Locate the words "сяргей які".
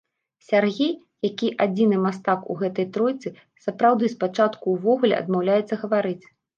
0.45-1.51